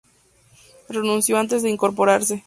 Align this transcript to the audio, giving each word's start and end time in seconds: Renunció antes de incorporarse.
Renunció 0.89 1.37
antes 1.37 1.61
de 1.61 1.69
incorporarse. 1.69 2.39